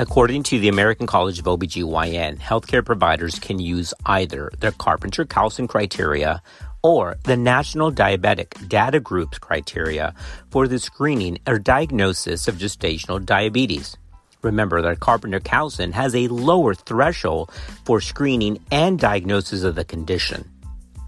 [0.00, 5.66] According to the American College of OBGYN, healthcare providers can use either the Carpenter Coustan
[5.68, 6.40] criteria
[6.84, 10.14] or the National Diabetic Data Groups criteria
[10.50, 13.96] for the screening or diagnosis of gestational diabetes.
[14.42, 17.50] Remember that Carpenter Coustan has a lower threshold
[17.84, 20.48] for screening and diagnosis of the condition.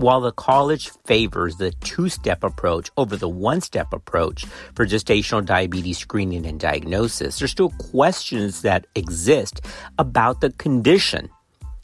[0.00, 5.44] While the college favors the two step approach over the one step approach for gestational
[5.44, 9.60] diabetes screening and diagnosis, there's still questions that exist
[9.98, 11.28] about the condition.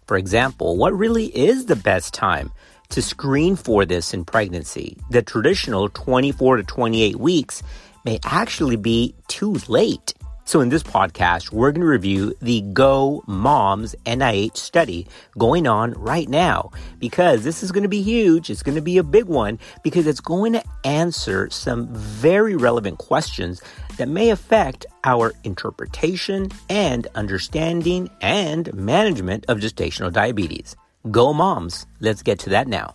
[0.07, 2.51] For example, what really is the best time
[2.89, 4.97] to screen for this in pregnancy?
[5.11, 7.63] The traditional 24 to 28 weeks
[8.07, 10.15] may actually be too late.
[10.49, 15.91] So, in this podcast, we're going to review the Go Moms NIH study going on
[15.95, 18.49] right now because this is going to be huge.
[18.49, 22.99] It's going to be a big one because it's going to answer some very relevant
[22.99, 23.61] questions
[23.97, 30.77] that may affect our interpretation and understanding and management of gestational diabetes.
[31.11, 31.89] Go Moms.
[31.99, 32.95] Let's get to that now.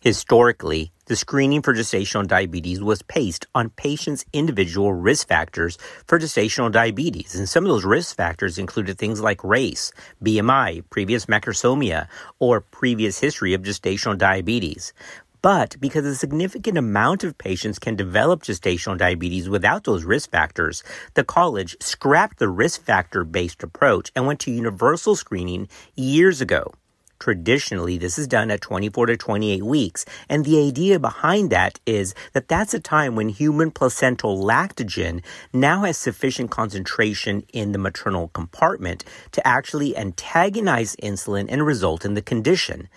[0.00, 6.70] Historically, the screening for gestational diabetes was based on patients' individual risk factors for gestational
[6.70, 7.34] diabetes.
[7.34, 9.90] And some of those risk factors included things like race,
[10.22, 12.06] BMI, previous macrosomia,
[12.38, 14.92] or previous history of gestational diabetes.
[15.42, 20.84] But because a significant amount of patients can develop gestational diabetes without those risk factors,
[21.14, 26.72] the college scrapped the risk factor based approach and went to universal screening years ago.
[27.18, 30.04] Traditionally, this is done at 24 to 28 weeks.
[30.28, 35.82] And the idea behind that is that that's a time when human placental lactogen now
[35.82, 42.22] has sufficient concentration in the maternal compartment to actually antagonize insulin and result in the
[42.22, 42.88] condition.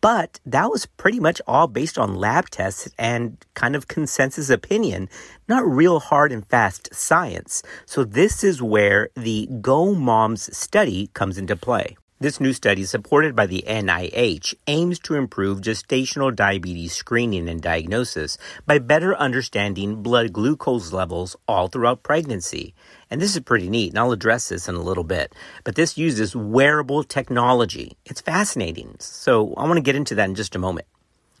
[0.00, 5.08] But that was pretty much all based on lab tests and kind of consensus opinion,
[5.46, 7.62] not real hard and fast science.
[7.84, 11.96] So this is where the Go Moms study comes into play.
[12.24, 18.38] This new study, supported by the NIH, aims to improve gestational diabetes screening and diagnosis
[18.64, 22.74] by better understanding blood glucose levels all throughout pregnancy.
[23.10, 25.34] And this is pretty neat, and I'll address this in a little bit.
[25.64, 27.98] But this uses wearable technology.
[28.06, 28.96] It's fascinating.
[29.00, 30.86] So I want to get into that in just a moment.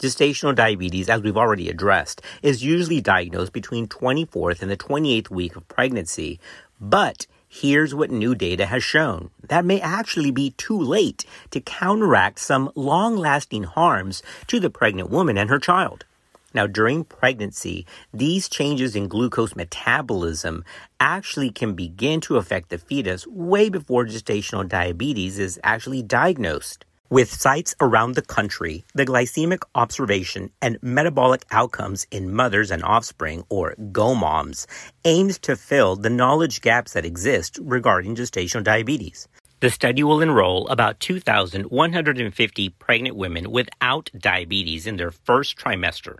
[0.00, 5.56] Gestational diabetes, as we've already addressed, is usually diagnosed between 24th and the 28th week
[5.56, 6.40] of pregnancy,
[6.78, 7.26] but
[7.56, 9.30] Here's what new data has shown.
[9.48, 15.08] That may actually be too late to counteract some long lasting harms to the pregnant
[15.08, 16.04] woman and her child.
[16.52, 20.64] Now, during pregnancy, these changes in glucose metabolism
[20.98, 26.84] actually can begin to affect the fetus way before gestational diabetes is actually diagnosed.
[27.14, 33.44] With sites around the country, the glycemic observation and metabolic outcomes in mothers and offspring,
[33.48, 34.66] or GOMOMS,
[35.04, 39.28] aims to fill the knowledge gaps that exist regarding gestational diabetes.
[39.60, 46.16] The study will enroll about 2,150 pregnant women without diabetes in their first trimester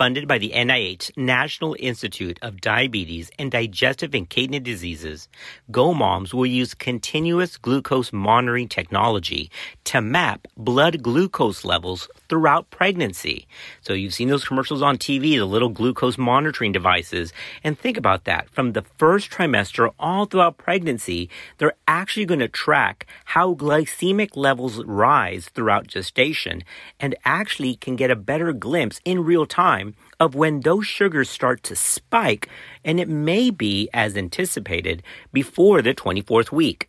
[0.00, 5.28] funded by the NIH National Institute of Diabetes and Digestive and Kidney Diseases,
[5.70, 9.50] GoMoms will use continuous glucose monitoring technology
[9.84, 13.46] to map blood glucose levels throughout pregnancy.
[13.82, 17.34] So you've seen those commercials on TV, the little glucose monitoring devices.
[17.62, 18.48] And think about that.
[18.48, 21.28] From the first trimester all throughout pregnancy,
[21.58, 26.64] they're actually going to track how glycemic levels rise throughout gestation
[26.98, 29.89] and actually can get a better glimpse in real time
[30.20, 32.48] of when those sugars start to spike,
[32.84, 35.02] and it may be, as anticipated,
[35.32, 36.88] before the 24th week.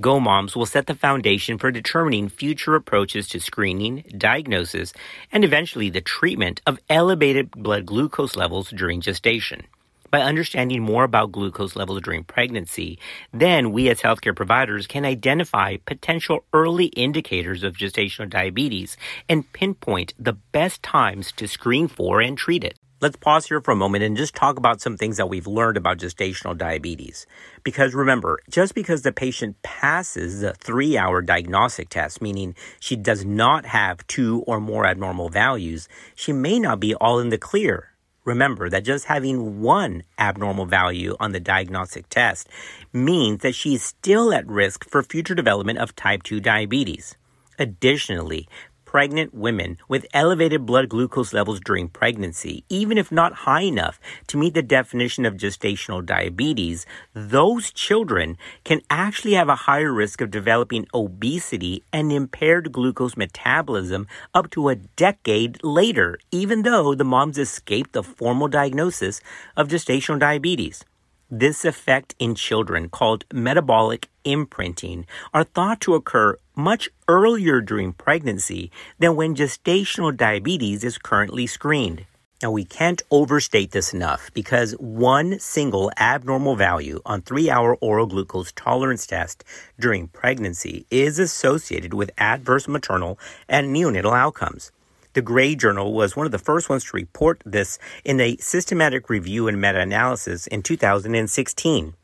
[0.00, 4.92] GoMoms will set the foundation for determining future approaches to screening, diagnosis,
[5.30, 9.62] and eventually the treatment of elevated blood glucose levels during gestation.
[10.10, 12.98] By understanding more about glucose levels during pregnancy,
[13.32, 18.96] then we as healthcare providers can identify potential early indicators of gestational diabetes
[19.28, 22.76] and pinpoint the best times to screen for and treat it.
[23.00, 25.76] let's pause here for a moment and just talk about some things that we've learned
[25.76, 27.26] about gestational diabetes.
[27.64, 33.24] Because remember, just because the patient passes the three hour diagnostic test, meaning she does
[33.24, 37.89] not have two or more abnormal values, she may not be all in the clear.
[38.24, 42.48] Remember that just having one abnormal value on the diagnostic test
[42.92, 47.16] means that she is still at risk for future development of type 2 diabetes.
[47.58, 48.46] Additionally,
[48.90, 54.36] pregnant women with elevated blood glucose levels during pregnancy, even if not high enough to
[54.36, 56.84] meet the definition of gestational diabetes,
[57.14, 64.08] those children can actually have a higher risk of developing obesity and impaired glucose metabolism
[64.34, 69.20] up to a decade later, even though the moms escaped the formal diagnosis
[69.56, 70.84] of gestational diabetes.
[71.32, 78.72] This effect in children, called metabolic imprinting, are thought to occur much earlier during pregnancy
[78.98, 82.04] than when gestational diabetes is currently screened.
[82.42, 88.06] Now, we can't overstate this enough because one single abnormal value on three hour oral
[88.06, 89.44] glucose tolerance test
[89.78, 94.72] during pregnancy is associated with adverse maternal and neonatal outcomes.
[95.12, 99.10] The Gray Journal was one of the first ones to report this in a systematic
[99.10, 101.94] review and meta analysis in 2016.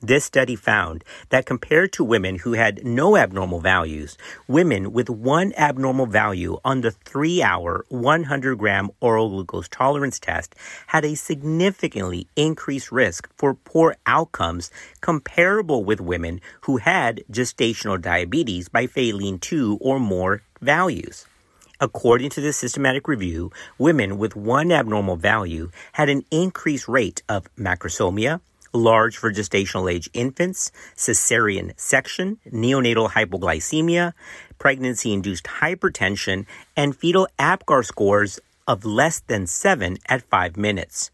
[0.00, 4.18] This study found that compared to women who had no abnormal values,
[4.48, 10.56] women with one abnormal value on the three hour 100 gram oral glucose tolerance test
[10.88, 18.68] had a significantly increased risk for poor outcomes comparable with women who had gestational diabetes
[18.68, 21.24] by failing two or more values.
[21.80, 27.46] According to this systematic review, women with one abnormal value had an increased rate of
[27.54, 28.40] macrosomia,
[28.72, 34.12] large for gestational age infants, cesarean section, neonatal hypoglycemia,
[34.58, 36.46] pregnancy induced hypertension,
[36.76, 41.12] and fetal APGAR scores of less than 7 at 5 minutes.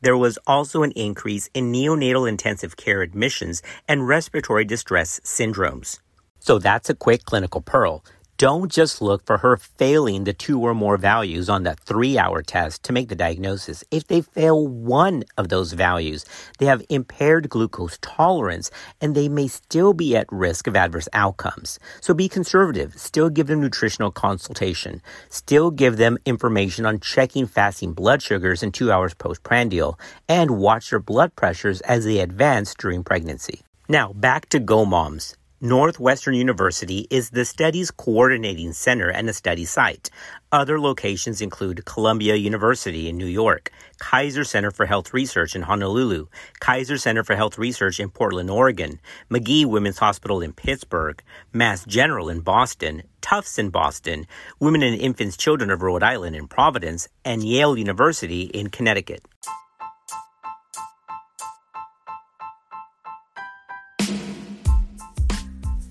[0.00, 6.00] There was also an increase in neonatal intensive care admissions and respiratory distress syndromes.
[6.40, 8.02] So that's a quick clinical pearl.
[8.40, 12.40] Don't just look for her failing the two or more values on that three hour
[12.40, 13.84] test to make the diagnosis.
[13.90, 16.24] If they fail one of those values,
[16.58, 21.78] they have impaired glucose tolerance and they may still be at risk of adverse outcomes.
[22.00, 22.98] So be conservative.
[22.98, 25.02] Still give them nutritional consultation.
[25.28, 30.00] Still give them information on checking fasting blood sugars in two hours postprandial
[30.30, 33.60] and watch their blood pressures as they advance during pregnancy.
[33.86, 35.36] Now, back to Go Moms.
[35.62, 40.08] Northwestern University is the study's coordinating center and a study site.
[40.50, 46.28] Other locations include Columbia University in New York, Kaiser Center for Health Research in Honolulu,
[46.60, 51.22] Kaiser Center for Health Research in Portland, Oregon, Magee Women's Hospital in Pittsburgh,
[51.52, 54.26] Mass General in Boston, Tufts in Boston,
[54.60, 59.22] Women and Infants Children of Rhode Island in Providence, and Yale University in Connecticut.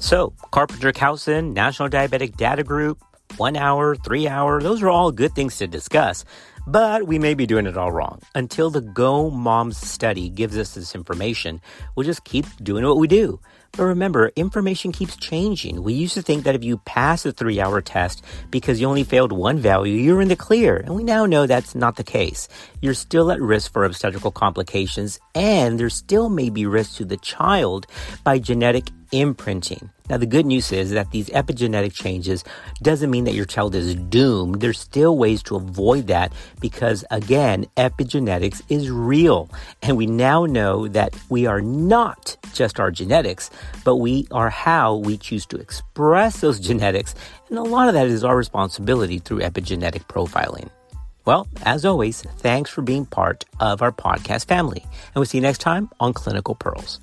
[0.09, 2.99] So, Carpenter Coustan, National Diabetic Data Group,
[3.37, 6.25] one hour, three hour, those are all good things to discuss,
[6.65, 8.19] but we may be doing it all wrong.
[8.33, 11.61] Until the Go Moms study gives us this information,
[11.93, 13.39] we'll just keep doing what we do.
[13.73, 15.83] But remember, information keeps changing.
[15.83, 19.03] We used to think that if you pass a three hour test because you only
[19.03, 20.77] failed one value, you're in the clear.
[20.77, 22.47] And we now know that's not the case.
[22.81, 27.17] You're still at risk for obstetrical complications, and there still may be risk to the
[27.17, 27.85] child
[28.23, 29.91] by genetic imprinting.
[30.09, 32.43] Now, the good news is that these epigenetic changes
[32.81, 34.61] doesn't mean that your child is doomed.
[34.61, 39.49] There's still ways to avoid that because, again, epigenetics is real.
[39.81, 43.49] And we now know that we are not just our genetics,
[43.83, 47.13] but we are how we choose to express those genetics.
[47.49, 50.69] And a lot of that is our responsibility through epigenetic profiling.
[51.25, 54.81] Well, as always, thanks for being part of our podcast family.
[54.81, 56.99] And we'll see you next time on Clinical Pearls.